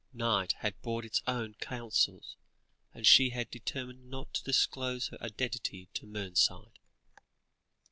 Night 0.13 0.53
had 0.61 0.81
brought 0.81 1.05
its 1.05 1.21
own 1.27 1.53
counsels, 1.59 2.35
and 2.91 3.05
she 3.05 3.29
had 3.29 3.51
determined 3.51 4.09
not 4.09 4.33
to 4.33 4.43
disclose 4.43 5.09
her 5.09 5.21
identity 5.23 5.89
to 5.93 6.07
Mernside. 6.07 6.79